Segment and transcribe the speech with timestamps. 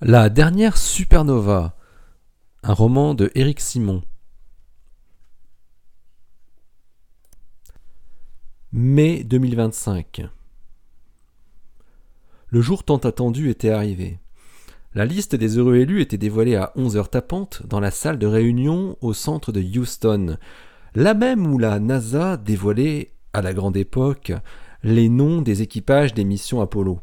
[0.00, 1.74] La dernière supernova,
[2.62, 4.04] un roman de Éric Simon.
[8.70, 10.28] Mai 2025.
[12.46, 14.20] Le jour tant attendu était arrivé.
[14.94, 18.26] La liste des heureux élus était dévoilée à 11 heures tapantes dans la salle de
[18.28, 20.38] réunion au centre de Houston,
[20.94, 24.30] la même où la NASA dévoilait, à la grande époque,
[24.84, 27.00] les noms des équipages des missions Apollo.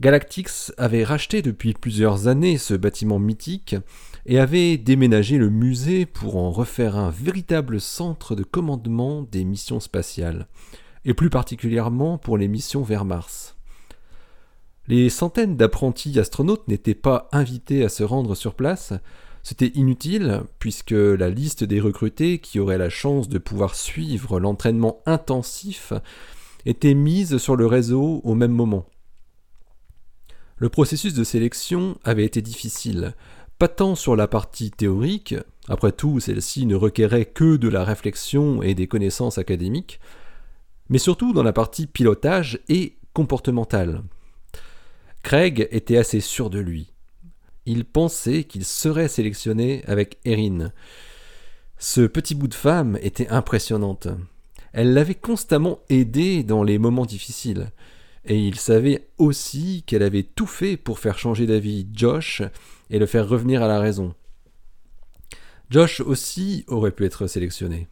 [0.00, 3.76] Galactix avait racheté depuis plusieurs années ce bâtiment mythique
[4.24, 9.78] et avait déménagé le musée pour en refaire un véritable centre de commandement des missions
[9.78, 10.46] spatiales,
[11.04, 13.56] et plus particulièrement pour les missions vers Mars.
[14.88, 18.94] Les centaines d'apprentis astronautes n'étaient pas invités à se rendre sur place,
[19.42, 25.02] c'était inutile, puisque la liste des recrutés qui auraient la chance de pouvoir suivre l'entraînement
[25.04, 25.92] intensif
[26.64, 28.86] était mise sur le réseau au même moment.
[30.60, 33.14] Le processus de sélection avait été difficile,
[33.58, 35.34] pas tant sur la partie théorique,
[35.68, 40.00] après tout celle-ci ne requérait que de la réflexion et des connaissances académiques,
[40.90, 44.02] mais surtout dans la partie pilotage et comportementale.
[45.22, 46.92] Craig était assez sûr de lui.
[47.64, 50.72] Il pensait qu'il serait sélectionné avec Erin.
[51.78, 54.08] Ce petit bout de femme était impressionnante.
[54.74, 57.72] Elle l'avait constamment aidé dans les moments difficiles.
[58.24, 62.42] Et il savait aussi qu'elle avait tout fait pour faire changer d'avis Josh
[62.90, 64.14] et le faire revenir à la raison.
[65.70, 67.88] Josh aussi aurait pu être sélectionné.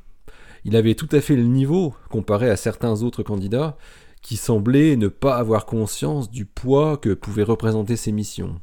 [0.65, 3.79] Il avait tout à fait le niveau comparé à certains autres candidats
[4.21, 8.61] qui semblaient ne pas avoir conscience du poids que pouvaient représenter ses missions.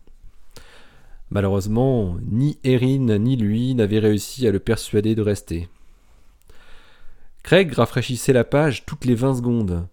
[1.32, 5.70] Malheureusement, ni Erin ni lui n'avaient réussi à le persuader de rester.
[7.42, 9.88] Craig rafraîchissait la page toutes les vingt secondes,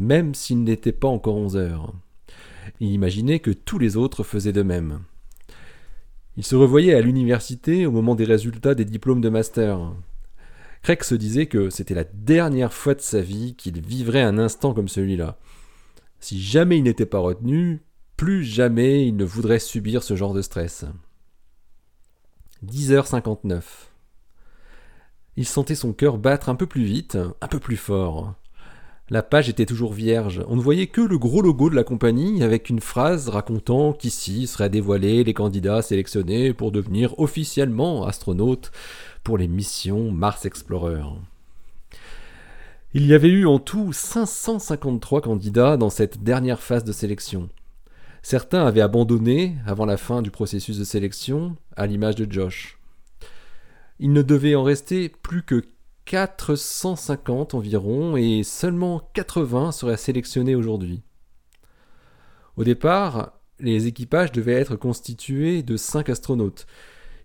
[0.00, 1.92] même s'il n'était pas encore onze heures.
[2.80, 5.00] Il imaginait que tous les autres faisaient de même.
[6.36, 9.92] Il se revoyait à l'université au moment des résultats des diplômes de master.
[10.82, 14.72] Craig se disait que c'était la dernière fois de sa vie qu'il vivrait un instant
[14.72, 15.38] comme celui-là.
[16.20, 17.82] Si jamais il n'était pas retenu,
[18.16, 20.86] plus jamais il ne voudrait subir ce genre de stress.
[22.64, 23.62] 10h59.
[25.36, 28.34] Il sentait son cœur battre un peu plus vite, un peu plus fort.
[29.12, 30.40] La page était toujours vierge.
[30.46, 34.46] On ne voyait que le gros logo de la compagnie avec une phrase racontant qu'ici
[34.46, 38.70] seraient dévoilés les candidats sélectionnés pour devenir officiellement astronautes
[39.24, 41.02] pour les missions Mars Explorer.
[42.94, 47.48] Il y avait eu en tout 553 candidats dans cette dernière phase de sélection.
[48.22, 52.78] Certains avaient abandonné avant la fin du processus de sélection, à l'image de Josh.
[53.98, 55.64] Il ne devait en rester plus que
[56.10, 61.04] 450 environ et seulement 80 seraient sélectionnés aujourd'hui.
[62.56, 66.66] Au départ, les équipages devaient être constitués de 5 astronautes.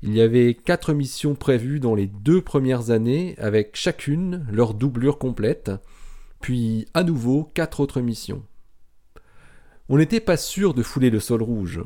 [0.03, 5.17] Il y avait 4 missions prévues dans les deux premières années avec chacune leur doublure
[5.17, 5.71] complète,
[6.39, 8.43] puis à nouveau 4 autres missions.
[9.89, 11.81] On n'était pas sûr de fouler le sol rouge.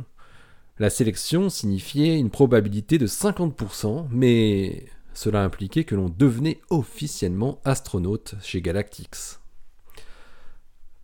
[0.79, 8.35] La sélection signifiait une probabilité de 50%, mais cela impliquait que l'on devenait officiellement astronaute
[8.41, 9.39] chez Galactix.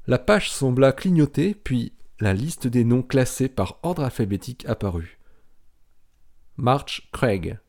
[0.08, 5.20] La page sembla clignoter, puis la liste des noms classés par ordre alphabétique apparut.
[6.58, 7.60] March Craig.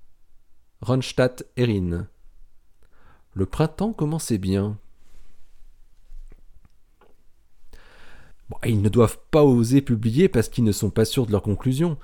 [0.83, 2.07] Ronstadt Erin.
[3.33, 4.79] Le printemps commençait bien.
[8.65, 11.99] ils ne doivent pas oser publier parce qu'ils ne sont pas sûrs de leurs conclusions.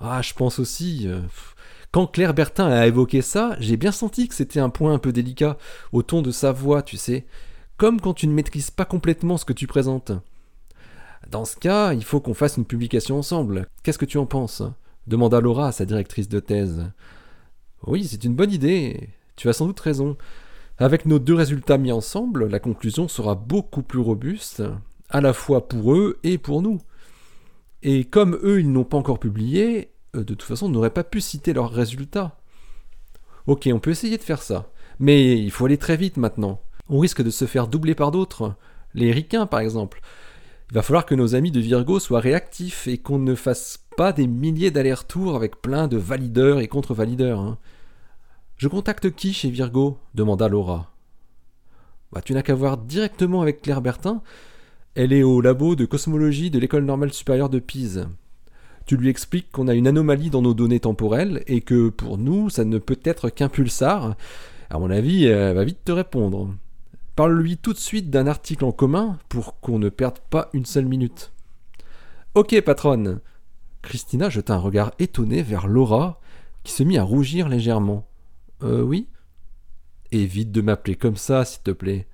[0.00, 1.06] Ah, je pense aussi.
[1.06, 1.20] Euh,
[1.92, 5.12] quand Claire Bertin a évoqué ça, j'ai bien senti que c'était un point un peu
[5.12, 5.58] délicat,
[5.92, 7.26] au ton de sa voix, tu sais.
[7.76, 10.12] Comme quand tu ne maîtrises pas complètement ce que tu présentes.
[11.28, 13.66] Dans ce cas, il faut qu'on fasse une publication ensemble.
[13.82, 14.62] Qu'est-ce que tu en penses?
[15.06, 16.90] demanda Laura à sa directrice de thèse.
[17.86, 19.10] Oui, c'est une bonne idée.
[19.36, 20.16] Tu as sans doute raison.
[20.78, 24.62] Avec nos deux résultats mis ensemble, la conclusion sera beaucoup plus robuste,
[25.08, 26.78] à la fois pour eux et pour nous.
[27.82, 31.52] Et comme eux, ils n'ont pas encore publié, de toute façon, n'auraient pas pu citer
[31.52, 32.36] leurs résultats.
[33.46, 34.70] Ok, on peut essayer de faire ça.
[34.98, 36.60] Mais il faut aller très vite maintenant.
[36.88, 38.54] On risque de se faire doubler par d'autres.
[38.94, 40.00] Les ricains, par exemple.
[40.70, 44.12] Il va falloir que nos amis de Virgo soient réactifs et qu'on ne fasse pas
[44.12, 47.40] des milliers d'allers-retours avec plein de valideurs et contre-valideurs.
[47.40, 47.58] Hein.
[48.56, 49.98] Je contacte qui chez Virgo?
[50.14, 50.92] demanda Laura.
[52.12, 54.22] Bah, tu n'as qu'à voir directement avec Claire Bertin.
[54.94, 58.08] Elle est au labo de cosmologie de l'école normale supérieure de Pise.
[58.90, 62.50] Tu lui expliques qu'on a une anomalie dans nos données temporelles et que pour nous,
[62.50, 64.16] ça ne peut être qu'un pulsar.
[64.68, 66.52] À mon avis, elle va vite te répondre.
[67.14, 70.86] Parle-lui tout de suite d'un article en commun pour qu'on ne perde pas une seule
[70.86, 71.30] minute.
[72.34, 73.20] Ok, patronne.
[73.82, 76.20] Christina jeta un regard étonné vers Laura,
[76.64, 78.08] qui se mit à rougir légèrement.
[78.64, 79.06] Euh, oui?
[80.10, 82.08] Évite de m'appeler comme ça, s'il te plaît.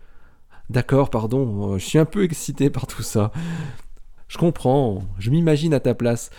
[0.68, 3.32] D'accord, pardon, euh, je suis un peu excité par tout ça.
[4.28, 6.30] Je comprends, je m'imagine à ta place.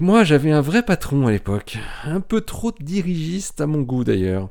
[0.00, 4.50] Moi, j'avais un vrai patron à l'époque, un peu trop dirigiste à mon goût d'ailleurs.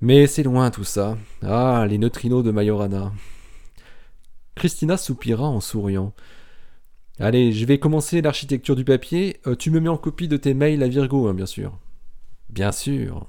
[0.00, 1.18] Mais c'est loin tout ça.
[1.42, 3.12] Ah, les neutrinos de Majorana.
[4.54, 6.12] Christina soupira en souriant.
[7.18, 9.40] Allez, je vais commencer l'architecture du papier.
[9.46, 11.78] Euh, tu me mets en copie de tes mails à Virgo, hein, bien sûr.
[12.48, 13.26] Bien sûr.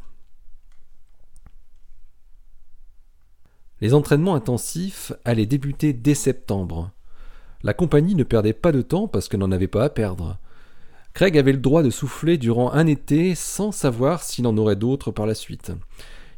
[3.82, 6.92] Les entraînements intensifs allaient débuter dès septembre.
[7.64, 10.38] La compagnie ne perdait pas de temps parce qu'elle n'en avait pas à perdre.
[11.14, 15.12] Craig avait le droit de souffler durant un été sans savoir s'il en aurait d'autres
[15.12, 15.72] par la suite.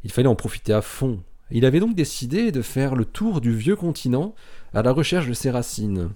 [0.04, 1.22] Il fallait en profiter à fond.
[1.52, 4.34] Il avait donc décidé de faire le tour du vieux continent
[4.74, 6.10] à la recherche de ses racines.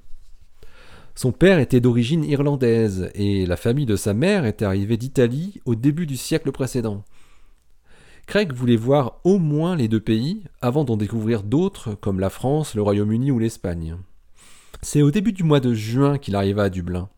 [1.16, 5.76] Son père était d'origine irlandaise et la famille de sa mère était arrivée d'Italie au
[5.76, 7.04] début du siècle précédent.
[8.26, 12.76] Craig voulait voir au moins les deux pays avant d'en découvrir d'autres comme la France,
[12.76, 13.98] le Royaume-Uni ou l'Espagne.
[14.82, 17.10] C'est au début du mois de juin qu'il arriva à Dublin.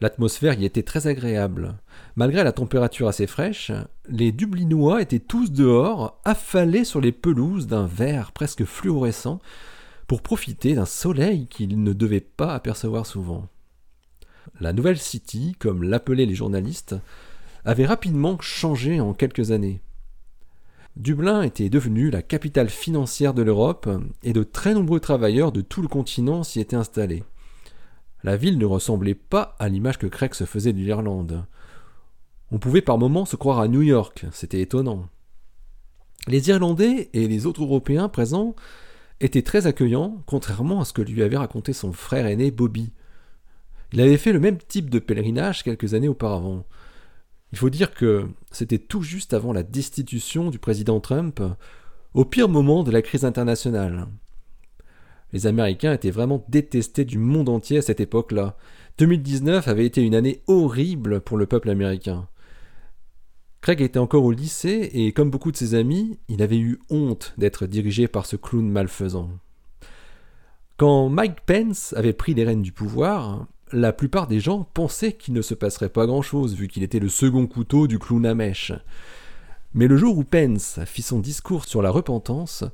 [0.00, 1.76] L'atmosphère y était très agréable.
[2.14, 3.72] Malgré la température assez fraîche,
[4.08, 9.40] les Dublinois étaient tous dehors, affalés sur les pelouses d'un vert presque fluorescent,
[10.06, 13.48] pour profiter d'un soleil qu'ils ne devaient pas apercevoir souvent.
[14.60, 16.96] La Nouvelle City, comme l'appelaient les journalistes,
[17.64, 19.82] avait rapidement changé en quelques années.
[20.98, 23.88] Dublin était devenue la capitale financière de l'Europe
[24.24, 27.22] et de très nombreux travailleurs de tout le continent s'y étaient installés.
[28.24, 31.46] La ville ne ressemblait pas à l'image que Craig se faisait de l'Irlande.
[32.50, 35.08] On pouvait par moments se croire à New York, c'était étonnant.
[36.26, 38.56] Les Irlandais et les autres Européens présents
[39.20, 42.90] était très accueillant, contrairement à ce que lui avait raconté son frère aîné Bobby.
[43.92, 46.64] Il avait fait le même type de pèlerinage quelques années auparavant.
[47.52, 51.42] Il faut dire que c'était tout juste avant la destitution du président Trump,
[52.14, 54.06] au pire moment de la crise internationale.
[55.32, 58.56] Les Américains étaient vraiment détestés du monde entier à cette époque-là.
[58.98, 62.28] 2019 avait été une année horrible pour le peuple américain.
[63.60, 67.34] Craig était encore au lycée et, comme beaucoup de ses amis, il avait eu honte
[67.36, 69.30] d'être dirigé par ce clown malfaisant.
[70.76, 75.34] Quand Mike Pence avait pris les rênes du pouvoir, la plupart des gens pensaient qu'il
[75.34, 78.72] ne se passerait pas grand-chose vu qu'il était le second couteau du clown à mèche.
[79.74, 82.64] Mais le jour où Pence fit son discours sur la repentance,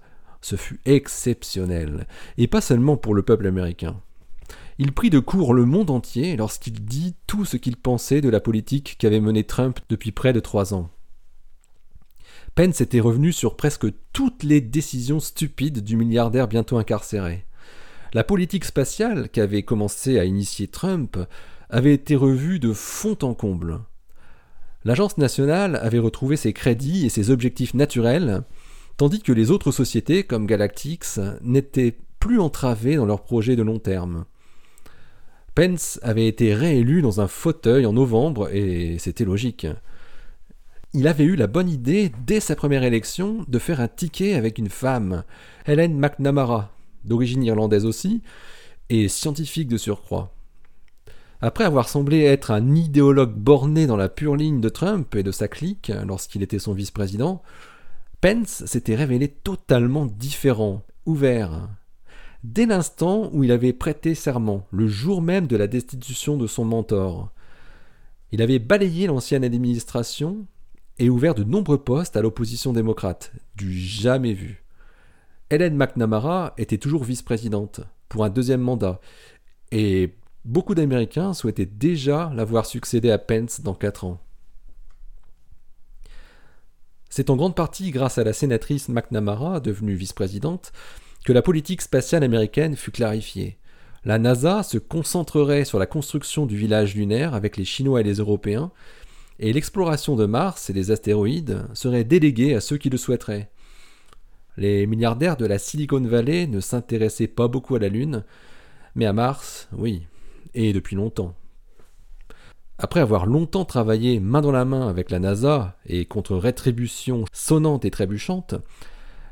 [0.40, 2.06] ce fut exceptionnel,
[2.38, 4.00] et pas seulement pour le peuple américain.
[4.78, 8.40] Il prit de court le monde entier lorsqu'il dit tout ce qu'il pensait de la
[8.40, 10.90] politique qu'avait menée Trump depuis près de trois ans.
[12.54, 17.44] Pence était revenu sur presque toutes les décisions stupides du milliardaire bientôt incarcéré.
[18.14, 21.18] La politique spatiale qu'avait commencé à initier Trump
[21.68, 23.80] avait été revue de fond en comble.
[24.84, 28.44] L'agence nationale avait retrouvé ses crédits et ses objectifs naturels,
[28.96, 33.80] tandis que les autres sociétés, comme Galactics, n'étaient plus entravées dans leurs projets de long
[33.80, 34.26] terme.
[35.56, 39.66] Pence avait été réélu dans un fauteuil en novembre et c'était logique.
[40.92, 44.58] Il avait eu la bonne idée, dès sa première élection, de faire un ticket avec
[44.58, 45.24] une femme,
[45.66, 46.73] Helen McNamara,
[47.04, 48.22] d'origine irlandaise aussi,
[48.88, 50.34] et scientifique de surcroît.
[51.40, 55.30] Après avoir semblé être un idéologue borné dans la pure ligne de Trump et de
[55.30, 57.42] sa clique lorsqu'il était son vice-président,
[58.20, 61.68] Pence s'était révélé totalement différent, ouvert,
[62.42, 66.64] dès l'instant où il avait prêté serment, le jour même de la destitution de son
[66.64, 67.30] mentor.
[68.32, 70.46] Il avait balayé l'ancienne administration
[70.98, 74.63] et ouvert de nombreux postes à l'opposition démocrate, du jamais vu.
[75.54, 79.00] Hélène McNamara était toujours vice-présidente pour un deuxième mandat,
[79.70, 84.20] et beaucoup d'Américains souhaitaient déjà l'avoir succédé à Pence dans quatre ans.
[87.08, 90.72] C'est en grande partie grâce à la sénatrice McNamara, devenue vice-présidente,
[91.24, 93.58] que la politique spatiale américaine fut clarifiée.
[94.04, 98.14] La NASA se concentrerait sur la construction du village lunaire avec les Chinois et les
[98.14, 98.72] Européens,
[99.38, 103.52] et l'exploration de Mars et des astéroïdes serait déléguée à ceux qui le souhaiteraient.
[104.56, 108.24] Les milliardaires de la Silicon Valley ne s'intéressaient pas beaucoup à la Lune,
[108.94, 110.06] mais à Mars, oui,
[110.54, 111.34] et depuis longtemps.
[112.78, 117.84] Après avoir longtemps travaillé main dans la main avec la NASA et contre rétribution sonnante
[117.84, 118.54] et trébuchante,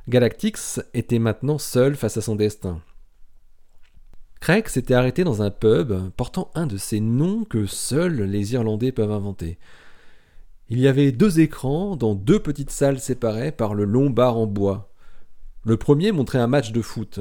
[0.09, 2.81] Galactix était maintenant seul face à son destin.
[4.41, 8.91] Craig s'était arrêté dans un pub portant un de ces noms que seuls les Irlandais
[8.91, 9.59] peuvent inventer.
[10.69, 14.47] Il y avait deux écrans dans deux petites salles séparées par le long bar en
[14.47, 14.92] bois.
[15.65, 17.21] Le premier montrait un match de foot.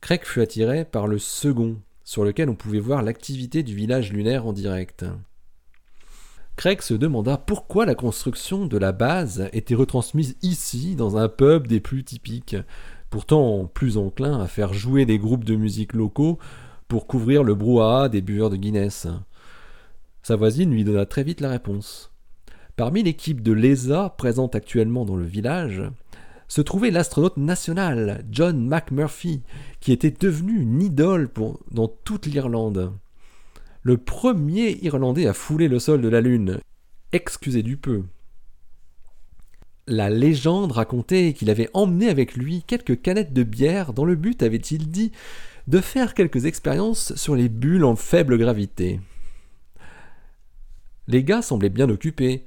[0.00, 4.46] Craig fut attiré par le second, sur lequel on pouvait voir l'activité du village lunaire
[4.46, 5.04] en direct.
[6.54, 11.66] Craig se demanda pourquoi la construction de la base était retransmise ici, dans un pub
[11.66, 12.56] des plus typiques,
[13.10, 16.38] pourtant plus enclin à faire jouer des groupes de musique locaux
[16.86, 19.08] pour couvrir le brouhaha des buveurs de Guinness.
[20.22, 22.12] Sa voisine lui donna très vite la réponse.
[22.76, 25.82] Parmi l'équipe de l'ESA présente actuellement dans le village,
[26.48, 29.42] se trouvait l'astronaute national John McMurphy,
[29.80, 31.28] qui était devenu une idole
[31.70, 32.92] dans toute l'Irlande
[33.88, 36.60] le premier Irlandais à fouler le sol de la Lune.
[37.12, 38.02] Excusez du peu.
[39.86, 44.42] La légende racontait qu'il avait emmené avec lui quelques canettes de bière dans le but,
[44.42, 45.12] avait-il dit,
[45.68, 49.00] de faire quelques expériences sur les bulles en faible gravité.
[51.06, 52.44] Les gars semblaient bien occupés.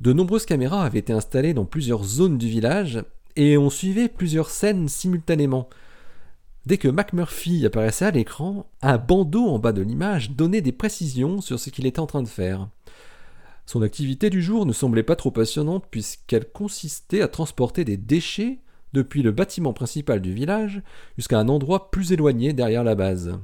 [0.00, 3.04] De nombreuses caméras avaient été installées dans plusieurs zones du village
[3.36, 5.68] et on suivait plusieurs scènes simultanément.
[6.66, 11.40] Dès que McMurphy apparaissait à l'écran, un bandeau en bas de l'image donnait des précisions
[11.40, 12.68] sur ce qu'il était en train de faire.
[13.66, 18.60] Son activité du jour ne semblait pas trop passionnante puisqu'elle consistait à transporter des déchets
[18.92, 20.82] depuis le bâtiment principal du village
[21.16, 23.38] jusqu'à un endroit plus éloigné derrière la base.